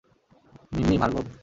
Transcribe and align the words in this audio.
Mimmi, 0.71 0.95
Bhargav. 0.97 1.25